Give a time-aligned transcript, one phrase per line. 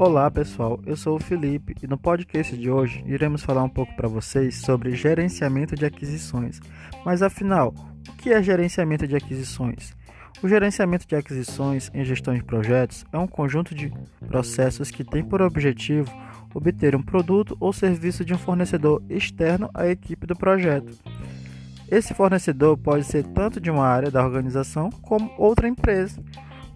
[0.00, 3.96] Olá pessoal, eu sou o Felipe e no podcast de hoje iremos falar um pouco
[3.96, 6.60] para vocês sobre gerenciamento de aquisições.
[7.04, 7.74] Mas afinal,
[8.08, 9.92] o que é gerenciamento de aquisições?
[10.40, 13.92] O gerenciamento de aquisições em gestão de projetos é um conjunto de
[14.28, 16.08] processos que tem por objetivo
[16.54, 20.96] obter um produto ou serviço de um fornecedor externo à equipe do projeto.
[21.90, 26.22] Esse fornecedor pode ser tanto de uma área da organização como outra empresa.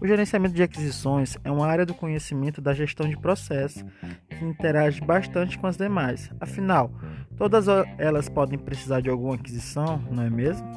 [0.03, 3.85] O gerenciamento de aquisições é uma área do conhecimento da gestão de processos
[4.27, 6.29] que interage bastante com as demais.
[6.41, 6.91] Afinal,
[7.37, 7.67] todas
[7.97, 10.67] elas podem precisar de alguma aquisição, não é mesmo?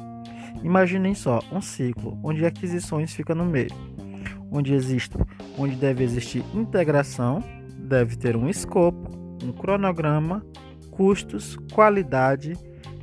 [0.63, 3.67] Imaginem só um ciclo onde aquisições ficam no meio,
[4.49, 5.17] onde existe,
[5.57, 7.43] onde deve existir integração,
[7.79, 9.11] deve ter um escopo,
[9.43, 10.41] um cronograma,
[10.89, 12.53] custos, qualidade,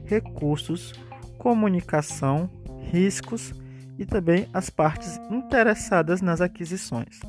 [0.07, 0.95] recursos,
[1.37, 2.49] comunicação,
[2.91, 3.53] riscos
[3.99, 7.21] e também as partes interessadas nas aquisições.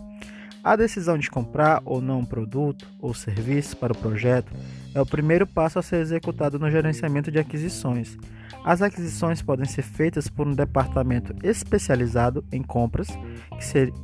[0.64, 4.52] A decisão de comprar ou não um produto ou serviço para o projeto
[4.96, 8.18] é o primeiro passo a ser executado no gerenciamento de aquisições.
[8.64, 13.08] As aquisições podem ser feitas por um departamento especializado em compras,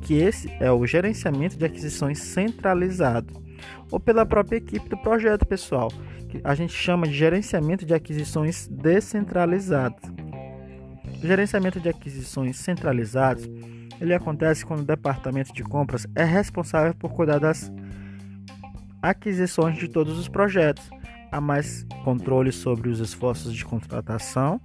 [0.03, 3.33] que, esse é o gerenciamento de aquisições centralizado,
[3.89, 5.91] ou pela própria equipe do projeto pessoal,
[6.29, 10.20] que a gente chama de gerenciamento de aquisições descentralizado.
[11.21, 13.47] O gerenciamento de aquisições centralizados
[14.01, 17.71] ele acontece quando o departamento de compras é responsável por cuidar das
[18.99, 20.89] aquisições de todos os projetos.
[21.31, 24.59] Há mais controle sobre os esforços de contratação,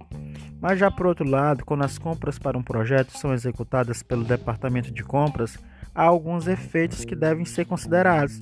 [0.59, 4.91] mas já por outro lado, quando as compras para um projeto são executadas pelo departamento
[4.91, 5.59] de compras,
[5.93, 8.41] há alguns efeitos que devem ser considerados,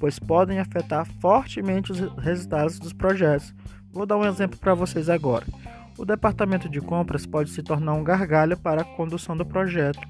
[0.00, 3.54] pois podem afetar fortemente os resultados dos projetos.
[3.92, 5.46] Vou dar um exemplo para vocês agora
[5.96, 10.00] o departamento de compras pode se tornar um gargalho para a condução do projeto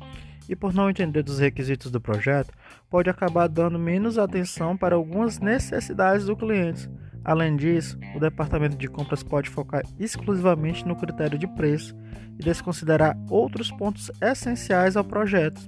[0.48, 2.52] e, por não entender dos requisitos do projeto,
[2.90, 6.88] pode acabar dando menos atenção para algumas necessidades do cliente.
[7.24, 11.96] Além disso, o departamento de compras pode focar exclusivamente no critério de preço
[12.38, 15.60] e desconsiderar outros pontos essenciais ao projeto.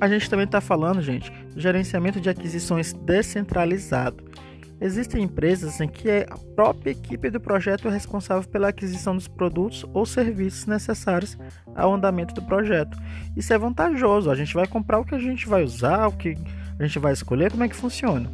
[0.00, 4.22] A gente também está falando, gente, do gerenciamento de aquisições descentralizado.
[4.80, 9.84] Existem empresas em que a própria equipe do projeto é responsável pela aquisição dos produtos
[9.94, 11.38] ou serviços necessários
[11.74, 12.96] ao andamento do projeto.
[13.36, 16.36] Isso é vantajoso, a gente vai comprar o que a gente vai usar, o que
[16.78, 18.30] a gente vai escolher, como é que funciona.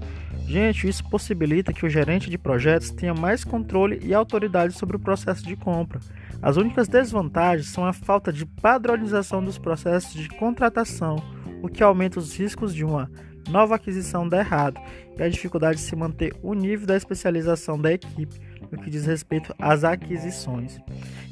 [0.46, 5.00] Gente, isso possibilita que o gerente de projetos tenha mais controle e autoridade sobre o
[5.00, 6.00] processo de compra.
[6.42, 11.22] As únicas desvantagens são a falta de padronização dos processos de contratação,
[11.62, 13.10] o que aumenta os riscos de uma
[13.48, 14.80] nova aquisição dá errado
[15.18, 18.40] e a dificuldade de se manter o nível da especialização da equipe
[18.70, 20.78] no que diz respeito às aquisições.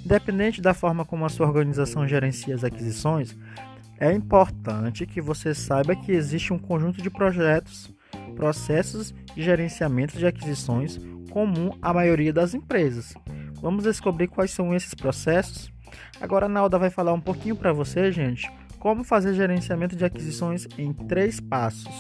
[0.05, 3.37] Independente da forma como a sua organização gerencia as aquisições,
[4.01, 7.93] é importante que você saiba que existe um conjunto de projetos,
[8.37, 13.15] processos de gerenciamento de aquisições comum à maioria das empresas.
[13.61, 15.73] Vamos descobrir quais são esses processos?
[16.21, 20.67] Agora a Nalda vai falar um pouquinho para você, gente, como fazer gerenciamento de aquisições
[20.79, 21.93] em três passos.